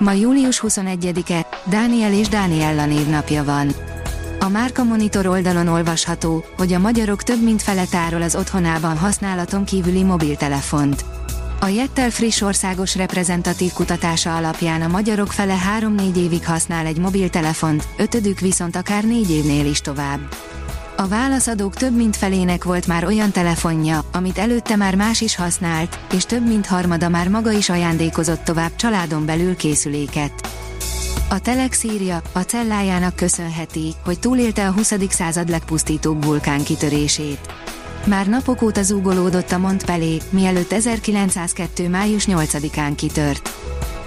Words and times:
Ma 0.00 0.12
július 0.12 0.62
21-e, 0.66 1.46
Dániel 1.64 2.12
és 2.12 2.28
Dániella 2.28 2.86
névnapja 2.86 3.44
van. 3.44 3.70
A 4.38 4.48
Márka 4.48 4.84
Monitor 4.84 5.26
oldalon 5.26 5.68
olvasható, 5.68 6.44
hogy 6.56 6.72
a 6.72 6.78
magyarok 6.78 7.22
több 7.22 7.42
mint 7.42 7.62
fele 7.62 7.84
tárol 7.84 8.22
az 8.22 8.34
otthonában 8.34 8.96
használaton 8.96 9.64
kívüli 9.64 10.02
mobiltelefont. 10.02 11.04
A 11.60 11.66
Jettel 11.66 12.10
friss 12.10 12.40
országos 12.40 12.96
reprezentatív 12.96 13.72
kutatása 13.72 14.36
alapján 14.36 14.82
a 14.82 14.88
magyarok 14.88 15.32
fele 15.32 15.56
3-4 15.80 16.16
évig 16.16 16.46
használ 16.46 16.86
egy 16.86 16.98
mobiltelefont, 16.98 17.88
ötödük 17.96 18.38
viszont 18.38 18.76
akár 18.76 19.04
4 19.04 19.30
évnél 19.30 19.66
is 19.66 19.80
tovább. 19.80 20.20
A 21.00 21.08
válaszadók 21.08 21.74
több 21.74 21.96
mint 21.96 22.16
felének 22.16 22.64
volt 22.64 22.86
már 22.86 23.04
olyan 23.04 23.30
telefonja, 23.30 24.04
amit 24.12 24.38
előtte 24.38 24.76
már 24.76 24.94
más 24.94 25.20
is 25.20 25.36
használt, 25.36 25.98
és 26.12 26.24
több 26.24 26.46
mint 26.46 26.66
harmada 26.66 27.08
már 27.08 27.28
maga 27.28 27.50
is 27.50 27.68
ajándékozott 27.68 28.44
tovább 28.44 28.76
családon 28.76 29.26
belül 29.26 29.56
készüléket. 29.56 30.32
A 31.30 31.38
Telex 31.38 31.82
írja, 31.82 32.22
a 32.32 32.40
cellájának 32.40 33.16
köszönheti, 33.16 33.94
hogy 34.04 34.18
túlélte 34.18 34.66
a 34.66 34.72
20. 34.72 34.92
század 35.08 35.48
legpusztítóbb 35.48 36.24
vulkán 36.24 36.62
kitörését. 36.62 37.54
Már 38.04 38.26
napok 38.26 38.62
óta 38.62 38.82
zúgolódott 38.82 39.52
a 39.52 39.58
Montpelé, 39.58 40.18
mielőtt 40.30 40.72
1902. 40.72 41.88
május 41.88 42.24
8-án 42.28 42.92
kitört. 42.96 43.50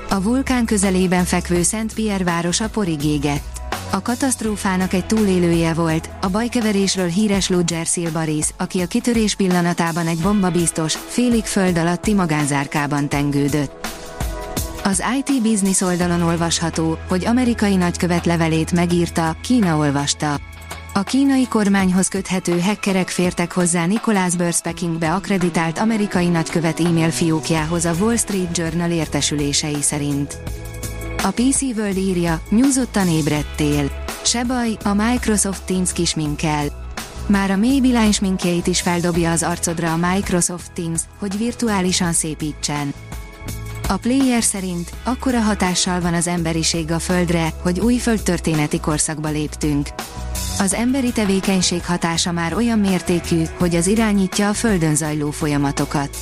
A 0.10 0.22
vulkán 0.22 0.66
közelében 0.66 1.24
fekvő 1.24 1.62
Szent 1.62 1.94
Pierre 1.94 2.24
városa 2.24 2.70
porig 2.70 3.04
égett. 3.04 3.53
A 3.94 4.02
katasztrófának 4.02 4.94
egy 4.94 5.06
túlélője 5.06 5.74
volt, 5.74 6.10
a 6.22 6.30
bajkeverésről 6.30 7.08
híres 7.08 7.50
Ludger 7.50 7.86
Silbaris, 7.86 8.48
aki 8.58 8.82
a 8.82 8.86
kitörés 8.86 9.36
pillanatában 9.36 10.08
egy 10.08 10.20
bombabiztos, 10.20 10.96
félig 11.08 11.44
föld 11.44 11.78
alatti 11.78 12.14
magánzárkában 12.14 13.10
tengődött. 13.10 13.88
Az 14.84 15.04
IT 15.18 15.42
Business 15.42 15.82
oldalon 15.82 16.22
olvasható, 16.22 16.98
hogy 17.08 17.26
amerikai 17.26 17.76
nagykövet 17.76 18.26
levelét 18.26 18.72
megírta, 18.72 19.36
Kína 19.44 19.78
olvasta. 19.78 20.40
A 20.94 21.04
kínai 21.04 21.48
kormányhoz 21.48 22.08
köthető 22.08 22.60
hackerek 22.60 23.10
fértek 23.10 23.52
hozzá 23.52 23.86
Nicholas 23.86 24.36
Burspekingbe 24.36 25.14
akreditált 25.14 25.80
amerikai 25.80 26.28
nagykövet 26.28 26.80
e-mail 26.80 27.12
fiókjához 27.12 27.86
a 27.86 27.94
Wall 28.00 28.16
Street 28.18 28.58
Journal 28.58 28.92
értesülései 28.92 29.82
szerint. 29.82 30.38
A 31.26 31.32
PC 31.32 31.62
World 31.62 31.98
írja, 31.98 32.42
nyúzottan 32.50 33.08
ébredtél. 33.08 33.92
Se 34.24 34.44
baj, 34.44 34.78
a 34.84 34.94
Microsoft 34.94 35.64
Teams 35.64 35.94
kisminkel. 35.94 36.66
Már 37.28 37.52
a 37.52 37.56
mély 37.56 38.12
sminkjeit 38.12 38.68
is 38.68 38.82
feldobja 38.82 39.32
az 39.32 39.44
arcodra 39.44 39.94
a 39.94 40.14
Microsoft 40.14 40.72
Teams, 40.72 41.02
hogy 41.20 41.38
virtuálisan 41.38 42.14
szépítsen. 42.14 42.94
A 43.88 43.98
player 43.98 44.44
szerint 44.44 44.90
akkora 45.04 45.40
hatással 45.40 46.02
van 46.02 46.14
az 46.14 46.28
emberiség 46.28 46.92
a 46.92 47.00
Földre, 47.00 47.54
hogy 47.62 47.80
új 47.80 47.98
földtörténeti 47.98 48.80
korszakba 48.80 49.30
léptünk. 49.30 49.88
Az 50.60 50.74
emberi 50.74 51.12
tevékenység 51.12 51.86
hatása 51.86 52.32
már 52.32 52.54
olyan 52.54 52.80
mértékű, 52.80 53.44
hogy 53.58 53.76
az 53.76 53.88
irányítja 53.88 54.50
a 54.50 54.54
Földön 54.54 54.96
zajló 54.96 55.32
folyamatokat. 55.32 56.18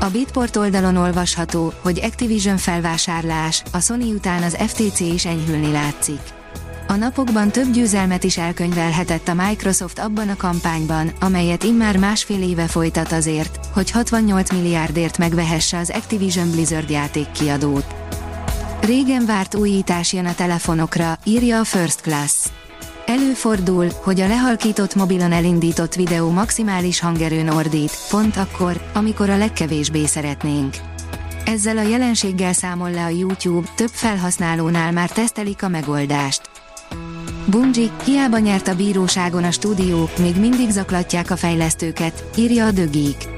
A 0.00 0.08
Bitport 0.12 0.56
oldalon 0.56 0.96
olvasható, 0.96 1.72
hogy 1.80 2.00
Activision 2.02 2.56
felvásárlás, 2.56 3.62
a 3.72 3.80
Sony 3.80 4.12
után 4.12 4.42
az 4.42 4.56
FTC 4.66 5.00
is 5.00 5.26
enyhülni 5.26 5.72
látszik. 5.72 6.20
A 6.88 6.94
napokban 6.94 7.50
több 7.50 7.70
győzelmet 7.72 8.24
is 8.24 8.38
elkönyvelhetett 8.38 9.28
a 9.28 9.34
Microsoft 9.34 9.98
abban 9.98 10.28
a 10.28 10.36
kampányban, 10.36 11.10
amelyet 11.20 11.62
immár 11.62 11.96
másfél 11.96 12.42
éve 12.42 12.66
folytat 12.66 13.12
azért, 13.12 13.58
hogy 13.72 13.90
68 13.90 14.52
milliárdért 14.52 15.18
megvehesse 15.18 15.78
az 15.78 15.90
Activision 15.90 16.50
Blizzard 16.50 16.90
játékkiadót. 16.90 17.94
Régen 18.80 19.26
várt 19.26 19.54
újítás 19.54 20.12
jön 20.12 20.26
a 20.26 20.34
telefonokra, 20.34 21.18
írja 21.24 21.58
a 21.58 21.64
First 21.64 22.00
Class. 22.00 22.48
Előfordul, 23.06 23.88
hogy 24.02 24.20
a 24.20 24.26
lehalkított 24.26 24.94
mobilon 24.94 25.32
elindított 25.32 25.94
videó 25.94 26.30
maximális 26.30 27.00
hangerőn 27.00 27.48
ordít, 27.48 27.98
pont 28.10 28.36
akkor, 28.36 28.80
amikor 28.94 29.30
a 29.30 29.36
legkevésbé 29.36 30.06
szeretnénk. 30.06 30.74
Ezzel 31.44 31.78
a 31.78 31.82
jelenséggel 31.82 32.52
számol 32.52 32.90
le 32.90 33.04
a 33.04 33.08
YouTube, 33.08 33.68
több 33.76 33.90
felhasználónál 33.92 34.92
már 34.92 35.10
tesztelik 35.10 35.62
a 35.62 35.68
megoldást. 35.68 36.50
Bungie, 37.46 37.90
hiába 38.04 38.38
nyert 38.38 38.68
a 38.68 38.76
bíróságon 38.76 39.44
a 39.44 39.50
stúdió, 39.50 40.08
még 40.18 40.36
mindig 40.36 40.70
zaklatják 40.70 41.30
a 41.30 41.36
fejlesztőket, 41.36 42.24
írja 42.36 42.66
a 42.66 42.72
Geek. 42.72 43.35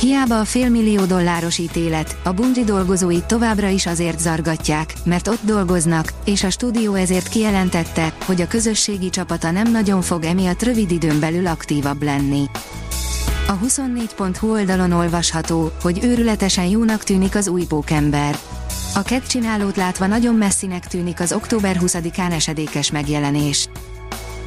Hiába 0.00 0.40
a 0.40 0.44
félmillió 0.44 1.04
dolláros 1.04 1.58
ítélet, 1.58 2.16
a 2.24 2.32
Bungie 2.32 2.64
dolgozóit 2.64 3.24
továbbra 3.24 3.68
is 3.68 3.86
azért 3.86 4.20
zargatják, 4.20 4.94
mert 5.04 5.28
ott 5.28 5.40
dolgoznak, 5.42 6.12
és 6.24 6.44
a 6.44 6.50
stúdió 6.50 6.94
ezért 6.94 7.28
kijelentette, 7.28 8.12
hogy 8.24 8.40
a 8.40 8.46
közösségi 8.46 9.10
csapata 9.10 9.50
nem 9.50 9.70
nagyon 9.70 10.02
fog 10.02 10.24
emiatt 10.24 10.62
rövid 10.62 10.90
időn 10.90 11.20
belül 11.20 11.46
aktívabb 11.46 12.02
lenni. 12.02 12.44
A 13.46 13.58
24.hu 13.58 14.50
oldalon 14.50 14.92
olvasható, 14.92 15.72
hogy 15.82 16.04
őrületesen 16.04 16.66
jónak 16.66 17.04
tűnik 17.04 17.34
az 17.34 17.48
új 17.48 17.64
pókember. 17.64 18.38
A 18.94 19.20
csinálót 19.26 19.76
látva 19.76 20.06
nagyon 20.06 20.34
messzinek 20.34 20.86
tűnik 20.86 21.20
az 21.20 21.32
október 21.32 21.78
20-án 21.80 22.32
esedékes 22.32 22.90
megjelenés. 22.90 23.68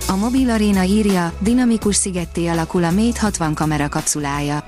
A 0.07 0.16
mobil 0.16 0.50
aréna 0.50 0.84
írja, 0.84 1.34
dinamikus 1.40 1.95
szigetté 1.95 2.47
alakul 2.47 2.84
a 2.84 2.91
Mate 2.91 3.19
60 3.19 3.53
kamera 3.53 3.90
kapszulája. 3.90 4.66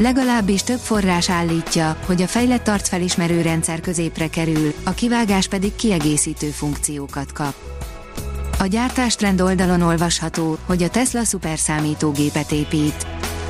Legalábbis 0.00 0.62
több 0.62 0.78
forrás 0.78 1.30
állítja, 1.30 1.96
hogy 2.06 2.22
a 2.22 2.26
fejlett 2.26 2.68
arcfelismerő 2.68 3.40
rendszer 3.42 3.80
középre 3.80 4.28
kerül, 4.28 4.72
a 4.84 4.90
kivágás 4.90 5.48
pedig 5.48 5.74
kiegészítő 5.74 6.48
funkciókat 6.48 7.32
kap. 7.32 7.54
A 8.58 8.66
gyártástrend 8.66 9.40
oldalon 9.40 9.82
olvasható, 9.82 10.58
hogy 10.66 10.82
a 10.82 10.88
Tesla 10.88 11.24
szuperszámítógépet 11.24 12.52
épít. 12.52 13.06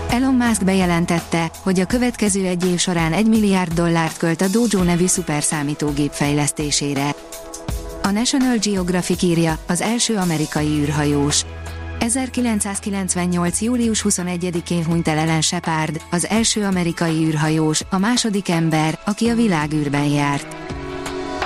Elon 0.09 0.35
Musk 0.35 0.65
bejelentette, 0.65 1.51
hogy 1.63 1.81
a 1.81 1.87
következő 1.87 2.47
egy 2.47 2.67
év 2.67 2.79
során 2.79 3.13
1 3.13 3.29
milliárd 3.29 3.73
dollárt 3.73 4.17
költ 4.17 4.41
a 4.41 4.49
Dojo 4.49 4.83
nevű 4.83 5.07
szuperszámítógép 5.07 6.13
fejlesztésére. 6.13 7.15
A 8.03 8.11
National 8.11 8.57
Geographic 8.57 9.23
írja, 9.23 9.59
az 9.67 9.81
első 9.81 10.17
amerikai 10.17 10.67
űrhajós. 10.67 11.45
1998. 12.01 13.61
július 13.61 14.05
21-én 14.09 14.85
hunyt 14.85 15.09
el 15.09 15.19
Ellen 15.19 15.41
Shepard, 15.41 16.01
az 16.11 16.27
első 16.27 16.65
amerikai 16.65 17.25
űrhajós, 17.25 17.83
a 17.91 17.99
második 17.99 18.49
ember, 18.49 18.99
aki 19.05 19.29
a 19.29 19.35
világűrben 19.35 20.05
járt. 20.05 20.57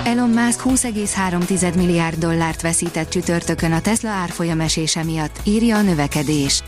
Elon 0.03 0.29
Musk 0.29 0.61
20,3 0.65 1.75
milliárd 1.75 2.17
dollárt 2.17 2.61
veszített 2.61 3.09
csütörtökön 3.09 3.71
a 3.71 3.81
Tesla 3.81 4.09
árfolyam 4.09 4.59
esése 4.59 5.03
miatt, 5.03 5.39
írja 5.43 5.77
a 5.77 5.81
növekedés. 5.81 6.63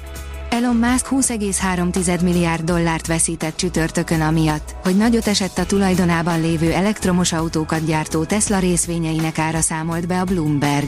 Elon 0.50 0.75
Musk 0.75 1.08
20,3 1.09 2.24
milliárd 2.24 2.64
dollárt 2.64 3.08
veszített 3.08 3.58
csütörtökön 3.58 4.22
amiatt, 4.22 4.75
hogy 4.84 4.98
nagyot 4.98 5.28
esett 5.28 5.58
a 5.58 5.66
tulajdonában 5.66 6.42
lévő 6.42 6.72
elektromos 6.72 7.34
autókat 7.34 7.86
gyártó 7.86 8.24
Tesla 8.24 8.59
részvényeinek 8.59 9.40
ára 9.40 9.62
számolt 9.62 10.07
be 10.07 10.19
a 10.19 10.24
Bloomberg. 10.24 10.88